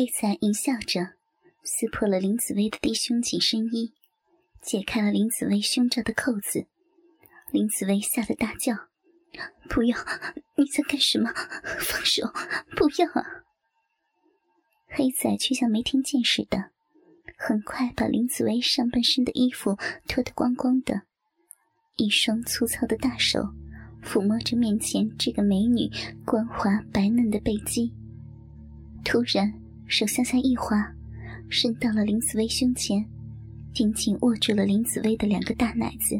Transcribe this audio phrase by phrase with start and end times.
[0.00, 1.12] 黑仔淫笑着，
[1.62, 3.92] 撕破了林子薇的低胸紧身衣，
[4.62, 6.66] 解开了林子薇胸罩的扣子。
[7.52, 8.74] 林子薇吓得大叫
[9.68, 9.98] ：“不要！
[10.56, 11.30] 你在干什么？
[11.80, 12.32] 放手！
[12.74, 13.44] 不要啊！”
[14.88, 16.70] 黑仔却像没听见似的，
[17.36, 19.76] 很快把林子薇上半身的衣服
[20.08, 21.02] 脱得光光的，
[21.96, 23.50] 一双粗糙的大手
[24.02, 25.90] 抚摸着面前这个美女
[26.24, 27.92] 光滑白嫩的背肌。
[29.04, 29.59] 突然，
[29.90, 30.86] 手向下一滑，
[31.48, 33.04] 伸到了林子薇胸前，
[33.74, 36.16] 紧紧握住了林子薇的两个大奶子。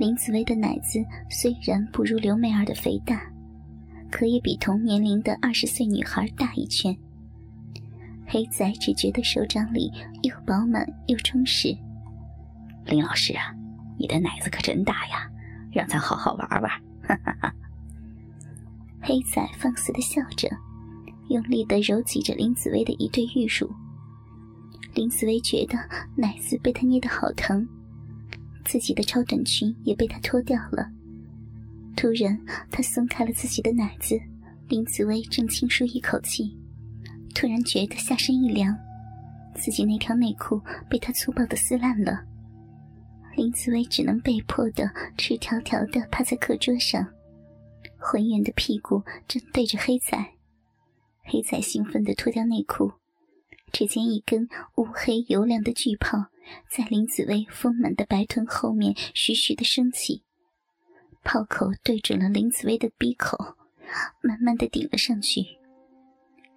[0.00, 0.98] 林子薇的奶子
[1.30, 3.22] 虽然不如刘媚儿的肥大，
[4.10, 6.94] 可也比同年龄的二十岁女孩大一圈。
[8.26, 11.68] 黑仔只觉得手掌里又饱满又充实。
[12.86, 13.54] 林老师啊，
[13.96, 15.30] 你的奶子可真大呀，
[15.70, 16.70] 让咱好好玩玩。
[17.02, 17.54] 哈哈哈。
[19.00, 20.48] 黑仔放肆的笑着，
[21.28, 23.70] 用力的揉挤着林子薇的一对玉乳。
[24.94, 25.78] 林子薇觉得
[26.16, 27.66] 奶子被他捏得好疼。
[28.64, 30.90] 自己的超短裙也被他脱掉了。
[31.96, 32.38] 突然，
[32.70, 34.18] 他松开了自己的奶子，
[34.68, 36.56] 林子薇正轻舒一口气，
[37.34, 38.76] 突然觉得下身一凉，
[39.54, 42.20] 自己那条内裤被他粗暴的撕烂了。
[43.36, 47.06] 林子薇只能被迫的赤条条的趴在课桌上，
[47.98, 50.35] 浑圆的屁股正对着黑仔。
[51.26, 52.92] 黑仔兴奋的脱掉内裤，
[53.72, 56.26] 只见一根乌黑油亮的巨泡。
[56.70, 60.22] 在林子薇丰满的白臀后面徐徐的升起，
[61.24, 63.36] 炮口对准了林子薇的鼻口，
[64.22, 65.44] 慢慢的顶了上去。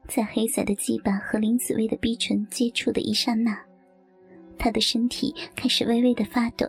[0.08, 3.59] 在黑仔的鸡巴和林子薇的逼唇接触的一刹那，
[4.59, 6.67] 他的身体开始微微的发抖。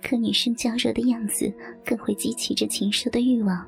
[0.00, 1.52] 可女生娇弱的样子
[1.84, 3.66] 更会激起这禽兽的欲望。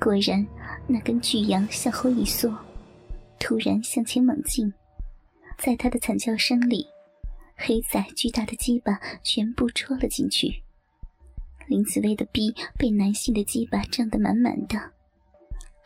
[0.00, 0.46] 果然，
[0.86, 2.54] 那根巨阳向后一缩，
[3.38, 4.72] 突然向前猛进，
[5.58, 6.86] 在他的惨叫声里。
[7.58, 10.62] 黑仔巨大的鸡巴全部戳了进去，
[11.66, 14.78] 林子薇的逼被男性的鸡巴胀得满满的，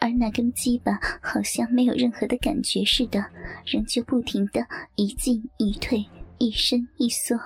[0.01, 3.25] 而那根鸡巴好像没有任何的感觉似的，
[3.65, 6.05] 仍旧不停的一进一退，
[6.39, 7.39] 一伸一缩。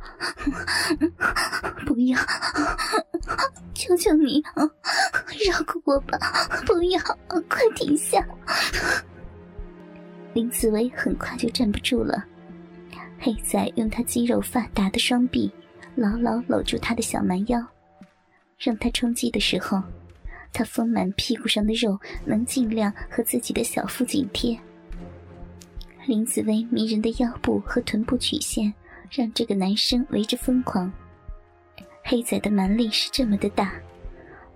[1.86, 2.18] 不要！
[3.80, 4.62] 求求你，啊
[5.48, 6.18] 饶过我吧！
[6.66, 7.00] 不要！
[7.48, 8.22] 快停下！
[10.34, 12.22] 林子薇很快就站不住了。
[13.18, 15.50] 黑仔用他肌肉发达的双臂
[15.94, 17.58] 牢牢搂住他的小蛮腰，
[18.58, 19.82] 让他冲击的时候，
[20.52, 24.58] 他丰满屁股上的肉能尽量和自己的小腹紧贴。
[26.04, 28.74] 林子薇迷人的腰部和臀部曲线
[29.10, 30.92] 让这个男生为之疯狂。
[32.10, 33.72] 黑仔的蛮力是这么的大，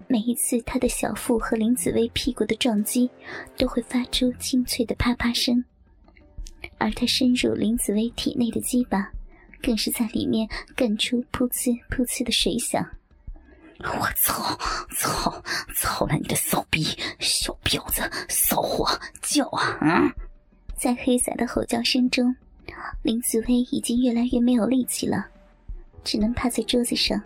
[0.08, 3.08] 每一次他的小腹和林子薇屁股的撞击，
[3.56, 5.64] 都会发出清脆的啪啪声。
[6.78, 9.08] 而他深入林子薇体内的鸡巴，
[9.62, 12.84] 更是在里面干出噗呲噗呲的水响。
[13.78, 14.58] 我操！
[14.96, 15.40] 操！
[15.76, 16.82] 操了你的骚逼！
[17.20, 18.02] 小婊子！
[18.28, 18.84] 骚货！
[19.22, 19.78] 叫啊！
[19.80, 20.12] 啊！
[20.76, 22.34] 在黑仔的吼叫声中，
[23.02, 25.24] 林子薇已经越来越没有力气了，
[26.02, 27.22] 只能趴在桌子上，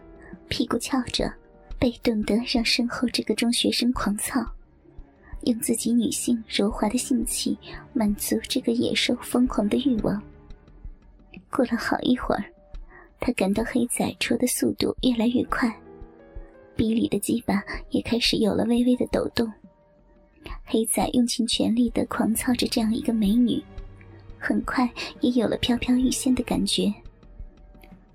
[0.48, 1.32] 屁股翘着，
[1.78, 4.44] 被动的让身后这个中学生狂操。
[5.42, 7.56] 用自己女性柔滑的性器
[7.92, 10.20] 满足这个野兽疯狂的欲望。
[11.48, 12.44] 过了好一会儿，
[13.20, 15.72] 他感到黑仔戳的速度越来越快，
[16.74, 19.50] 逼里的鸡巴也开始有了微微的抖动。
[20.64, 23.62] 黑仔用尽全力的狂操着这样一个美女，
[24.38, 24.90] 很快
[25.20, 26.92] 也有了飘飘欲仙的感觉。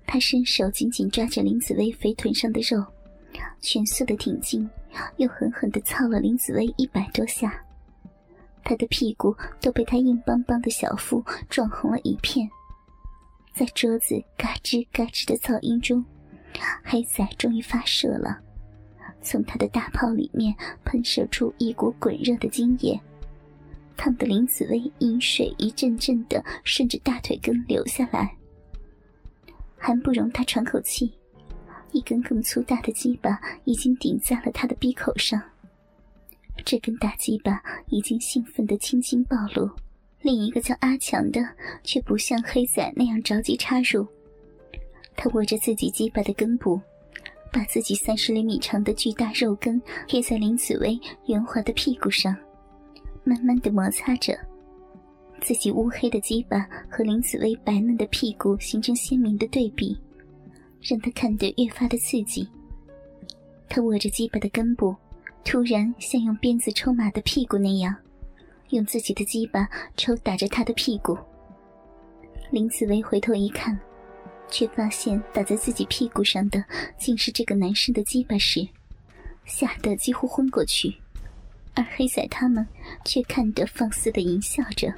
[0.06, 2.84] 他伸手紧紧抓着林子薇肥臀上的肉，
[3.60, 4.68] 全速的挺进。
[5.16, 7.52] 又狠狠地操了林子薇一百多下，
[8.62, 12.48] 她的屁股都被他硬邦邦的小腹撞红了一片。
[13.52, 16.04] 在桌子嘎吱嘎吱的噪音中，
[16.84, 18.38] 黑仔终于发射了，
[19.20, 20.54] 从他的大炮里面
[20.84, 22.96] 喷射出一股滚热的精液，
[23.96, 28.32] 烫得林子薇阴水一阵阵的顺着大腿根流下来，
[29.84, 31.12] 还不容他喘口气。
[31.92, 35.40] 一根更粗大的鸡巴已经顶在了他的鼻口上，
[36.64, 39.70] 这根大鸡巴已经兴奋的青筋暴露。
[40.22, 41.46] 另一个叫阿强的
[41.82, 44.06] 却不像黑仔那样着急插入，
[45.14, 46.80] 他握着自己鸡巴的根部，
[47.52, 52.34] 把自己三十厘米长的巨大肉根贴在林子薇圆滑的屁股上，
[53.22, 54.34] 慢慢的摩擦着，
[55.40, 59.96] 自己乌黑的鸡巴和林子薇白嫩的屁股形成鲜明的对比。
[60.86, 62.46] 让他看得越发的刺激。
[63.70, 64.94] 他握着鸡巴的根部，
[65.42, 67.96] 突然像用鞭子抽马的屁股那样，
[68.68, 69.66] 用自己的鸡巴
[69.96, 71.16] 抽打着他的屁股。
[72.50, 73.80] 林子薇回头一看，
[74.50, 76.62] 却发现打在自己屁股上的
[76.98, 78.68] 竟是这个男生的鸡巴时，
[79.46, 80.94] 吓得几乎昏过去。
[81.72, 82.64] 而黑仔他们
[83.06, 84.92] 却看得放肆的淫笑着：“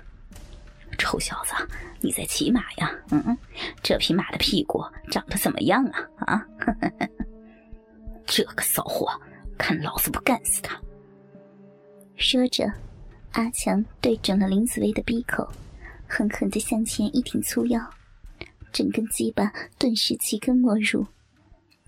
[0.96, 1.52] 臭小子，
[2.00, 2.90] 你在骑马呀？
[3.10, 3.36] 嗯，
[3.82, 6.08] 这匹马的屁股长得怎么样啊？
[6.26, 6.46] 啊，
[8.26, 9.08] 这个骚货，
[9.58, 10.80] 看老子不干死他！”
[12.16, 12.72] 说着，
[13.32, 15.46] 阿强对准了林子薇的鼻口。
[16.08, 17.80] 狠狠地向前一挺粗腰，
[18.72, 21.04] 整根鸡巴顿时齐根没入，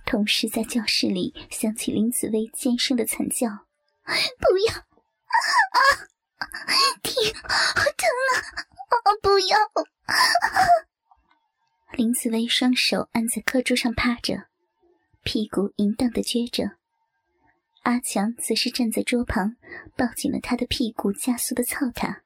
[0.05, 3.49] 同时在教室里响起林子薇尖声的惨叫
[4.41, 4.75] ：“不要！
[4.75, 5.79] 啊！
[7.01, 7.33] 停！
[7.45, 8.35] 好疼啊！
[8.97, 9.59] 啊不要！”
[11.97, 14.45] 林子薇双手按在课桌上趴着，
[15.23, 16.77] 屁股淫荡的撅着。
[17.83, 19.57] 阿强则是站在桌旁，
[19.97, 22.23] 抱紧了他的屁股，加速的操他。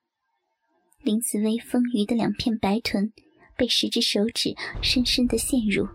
[1.00, 3.12] 林子薇丰腴的两片白臀
[3.56, 5.88] 被十只手指深深的陷入，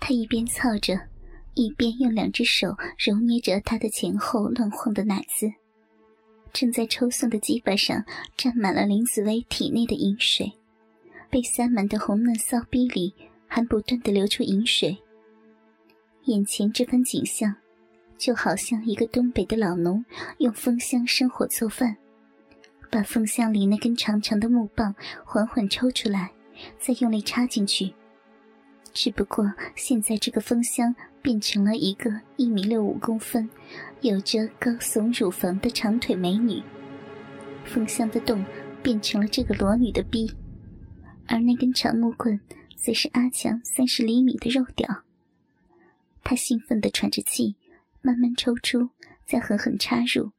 [0.00, 1.08] 他一边操着，
[1.54, 5.46] 一边用两只手揉捏着他的前后乱晃的奶子。
[6.52, 8.04] 正在抽送的鸡巴上
[8.36, 10.52] 沾满了林子薇体内的饮水，
[11.28, 13.14] 被塞满的红嫩骚逼里
[13.46, 14.96] 还不断的流出饮水。
[16.24, 17.54] 眼前这番景象，
[18.16, 20.04] 就好像一个东北的老农
[20.38, 21.96] 用风箱生火做饭。
[22.90, 24.94] 把风箱里那根长长的木棒
[25.24, 26.32] 缓缓抽出来，
[26.78, 27.92] 再用力插进去。
[28.96, 29.44] 只不过
[29.74, 33.46] 现在这个风箱变成了一个一米六五公分、
[34.00, 36.62] 有着高耸乳房的长腿美女。
[37.66, 38.42] 风箱的洞
[38.82, 40.32] 变成了这个裸女的逼，
[41.26, 42.40] 而那根长木棍
[42.74, 45.02] 则是阿强三十厘米的肉屌。
[46.24, 47.54] 他兴奋地喘着气，
[48.00, 48.88] 慢慢抽出，
[49.26, 50.30] 再狠狠插入。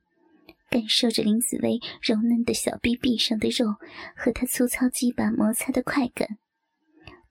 [0.72, 3.76] 感受着林子薇柔嫩的小臂臂上的肉
[4.16, 6.40] 和她粗糙鸡巴摩擦的快感，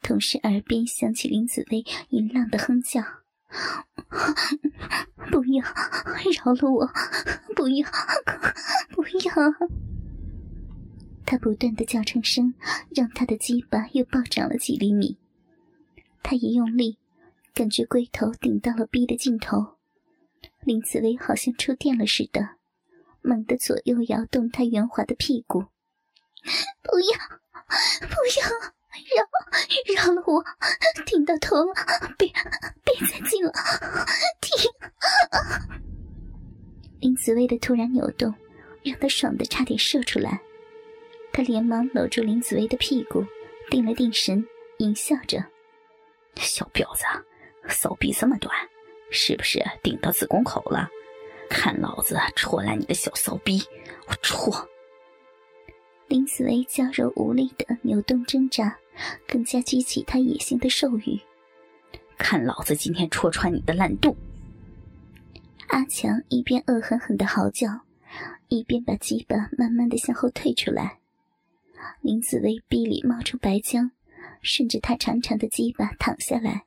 [0.02, 3.02] 同时耳边响起林子薇淫浪的哼叫
[5.30, 5.64] ：“不要，
[6.44, 6.90] 饶了我！
[7.54, 7.88] 不要，
[8.90, 9.68] 不要！”
[11.26, 12.54] 他不断的叫成声，
[12.94, 15.18] 让他的鸡巴又暴涨了几厘米。
[16.22, 16.98] 他一用力，
[17.52, 19.76] 感觉龟头顶到了逼的尽头，
[20.60, 22.56] 林子薇好像触电了似的。
[23.22, 25.64] 猛地左右摇动他圆滑的屁股，
[26.82, 27.18] 不要，
[28.06, 28.75] 不要，
[29.14, 30.44] 饶饶了我，
[31.04, 31.74] 顶到头了，
[32.18, 32.28] 别
[32.84, 33.52] 别再进了，
[34.40, 34.70] 停！
[37.00, 38.34] 林子薇的突然扭动，
[38.82, 40.40] 让他爽的差点射出来。
[41.32, 43.24] 他连忙搂住林子薇的屁股，
[43.70, 44.44] 定了定神，
[44.78, 45.44] 淫笑着
[46.36, 47.04] ：“小婊子，
[47.68, 48.54] 骚逼这么短，
[49.10, 50.88] 是不是顶到子宫口了？”
[51.48, 53.62] 看老子戳烂你的小骚逼！
[54.08, 54.68] 我戳！
[56.08, 58.76] 林子薇娇柔无力的扭动挣扎，
[59.26, 61.20] 更加激起他野性的兽欲。
[62.18, 64.16] 看老子今天戳穿你的烂肚！
[65.68, 67.82] 阿强一边恶狠狠的嚎叫，
[68.48, 70.98] 一边把鸡巴慢慢的向后退出来。
[72.00, 73.90] 林子薇臂里冒出白浆，
[74.40, 76.64] 顺着他长长的鸡巴淌下来。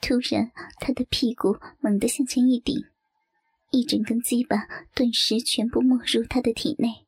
[0.00, 0.50] 突然，
[0.80, 2.84] 他的屁股猛地向前一顶。
[3.70, 7.06] 一整根鸡巴顿时全部没入他的体内，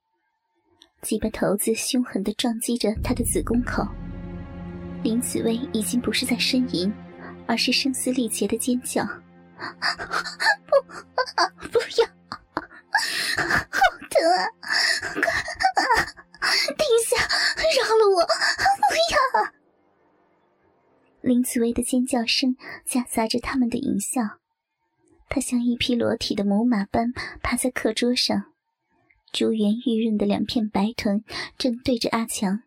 [1.01, 3.85] 鸡巴头子凶狠地撞击着他的子宫口。
[5.03, 6.93] 林紫薇已经不是在呻吟，
[7.47, 9.05] 而是声嘶力竭的尖叫
[10.67, 10.81] ：“不，
[11.69, 12.07] 不要，
[13.37, 14.47] 好疼啊！
[15.15, 15.23] 快，
[16.77, 17.17] 停下，
[17.77, 18.23] 饶了我！
[18.89, 19.51] 不要！”
[21.21, 24.23] 林紫薇的尖叫声夹杂着他们的淫笑。
[25.29, 28.53] 她像一匹裸体的母马般趴在课桌上，
[29.33, 31.25] 珠圆玉润的两片白臀
[31.59, 32.63] 正对着阿强。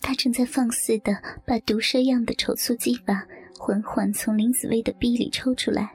[0.00, 1.12] 他正在放肆的
[1.46, 3.22] 把毒蛇样的丑粗鸡巴
[3.58, 5.94] 缓缓从林子薇的逼里抽出来，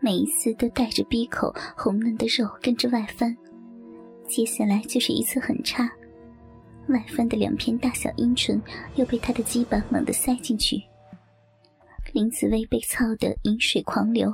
[0.00, 3.34] 每一次都带着逼口红嫩的肉跟着外翻。
[4.26, 5.88] 接下来就是一次狠插，
[6.88, 8.60] 外翻的两片大小阴唇
[8.96, 10.82] 又被他的鸡巴猛地塞进去。
[12.12, 14.32] 林子薇被操得饮水狂流。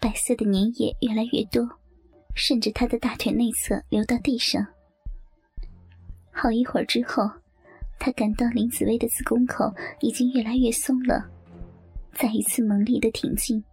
[0.00, 1.66] 白色的粘液越来越多，
[2.34, 4.66] 顺着他的大腿内侧流到地上。
[6.30, 7.30] 好一会儿之后，
[8.04, 11.24] 他感到林子薇的子宫口已经越来越松了。
[12.12, 13.64] 再一次猛力的挺进，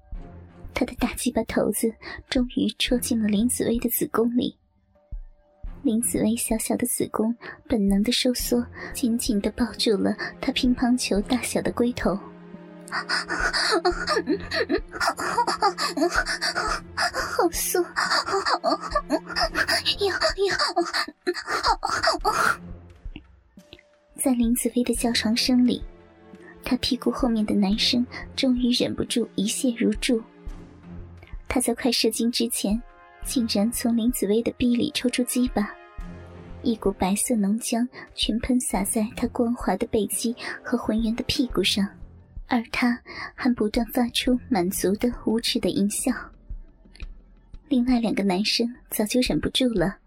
[0.73, 1.93] 他的大鸡巴头子
[2.29, 4.57] 终于戳进了林子薇的子宫里。
[5.81, 7.35] 林子薇小小的子宫
[7.67, 12.15] 本能的收缩，紧紧的抱住了他乒乓球大小的龟头。
[17.03, 17.83] 好酥，
[19.99, 20.15] 要要！
[24.41, 25.83] 林子薇的叫床声里，
[26.63, 28.03] 他屁股后面的男生
[28.35, 30.19] 终于忍不住一泻如注。
[31.47, 32.81] 他在快射精之前，
[33.23, 35.71] 竟然从林子薇的逼里抽出鸡巴。
[36.63, 41.87] 一股白色浓浆全喷洒在他光滑的背肌和浑圆的屁股上，
[42.47, 42.99] 而他
[43.35, 46.11] 还不断发出满足的无耻的淫笑。
[47.69, 49.97] 另外两个男生早就忍不住了，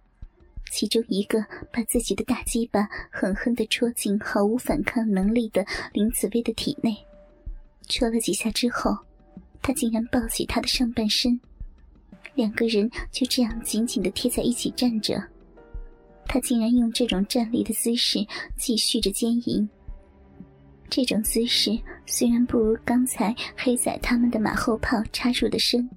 [0.70, 6.96] 其中一个把自己的大鸡巴狠狠地戳进毫无反抗能力的林子薇的体内，
[7.88, 8.96] 戳了几下之后，
[9.62, 11.38] 他竟然抱起她的上半身，
[12.34, 15.22] 两个人就这样紧紧地贴在一起站着。
[16.26, 18.18] 他竟然用这种站立的姿势
[18.56, 19.68] 继续着奸淫。
[20.90, 25.88] 这种姿势虽然不如刚才黑仔他们的马后炮插入的深，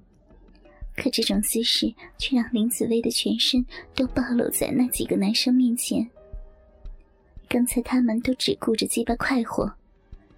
[1.00, 3.64] 可这种姿势却让林子薇的全身
[3.94, 6.06] 都暴露在那几个男生面前。
[7.48, 9.72] 刚才他们都只顾着鸡巴快活，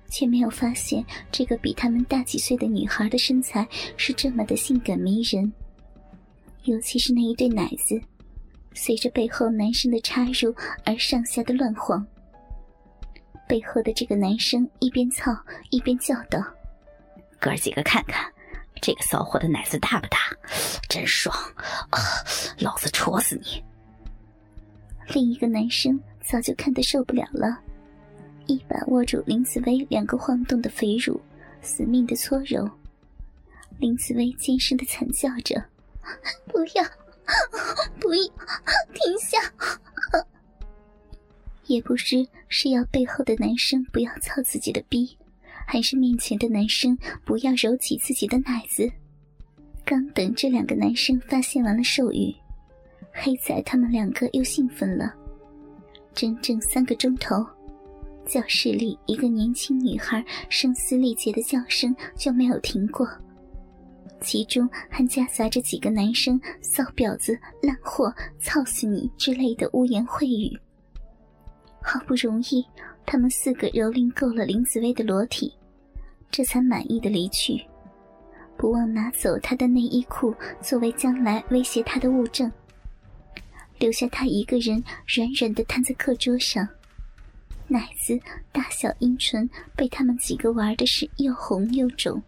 [0.08, 5.52] 却没有发现这个比他们大几岁的女孩的身材是这么的性感迷人，
[6.64, 8.00] 尤其是那一对奶子。
[8.72, 12.06] 随着背后男生的插入而上下的乱晃，
[13.48, 15.36] 背后的这个男生一边操
[15.70, 16.40] 一边叫道
[17.40, 18.32] ：“哥几个看看，
[18.80, 20.18] 这个骚货的奶子大不大？
[20.88, 21.34] 真爽！
[21.90, 21.98] 啊，
[22.58, 23.62] 老子戳死你！”
[25.14, 27.58] 另一个男生早就看得受不了了，
[28.46, 31.20] 一把握住林子薇两个晃动的肥乳，
[31.62, 32.68] 死命的搓揉。
[33.78, 35.62] 林子薇尖声的惨叫着
[36.46, 36.84] ：“不要！”
[38.00, 38.22] 不要
[38.92, 39.38] 停下！
[41.66, 45.16] 也不知是要背后的男生不要操自己的逼，
[45.70, 48.90] 还是面前的男生不要揉起自己的奶子。
[49.84, 52.34] 刚等这两个男生发现完了兽欲，
[53.12, 55.14] 黑仔他们两个又兴奋了。
[56.12, 57.46] 整整三个钟头，
[58.26, 63.08] 教室里一个年轻女孩声嘶力竭的叫声就没有停过。
[64.20, 68.12] 其中还夹杂着几个男生“骚婊子”“烂货
[68.42, 70.58] ”“操死你”之类的污言秽语。
[71.80, 72.66] 好不容易，
[73.06, 75.54] 他们四个蹂躏够了林子薇的裸体，
[76.30, 77.60] 这才满意的离去，
[78.56, 82.50] 不忘拿走他的内衣裤作为将来威胁他的物证，
[83.78, 86.66] 留下他一个人软软的瘫在课桌上，
[87.66, 88.18] 奶子、
[88.52, 92.22] 大小阴唇被他们几个玩的是又红又肿。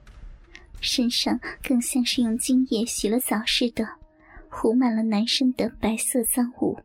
[0.80, 3.86] 身上更像是用精液洗了澡似的，
[4.48, 6.76] 糊满了男生的白色脏物。